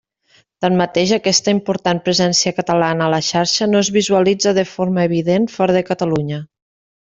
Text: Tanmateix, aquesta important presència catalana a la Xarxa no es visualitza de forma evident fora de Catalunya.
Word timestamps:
Tanmateix, 0.65 1.11
aquesta 1.17 1.53
important 1.55 2.01
presència 2.07 2.55
catalana 2.61 3.09
a 3.09 3.11
la 3.17 3.21
Xarxa 3.29 3.69
no 3.75 3.85
es 3.87 3.93
visualitza 4.01 4.57
de 4.63 4.67
forma 4.75 5.07
evident 5.13 5.47
fora 5.59 5.81
de 5.81 5.89
Catalunya. 5.93 6.45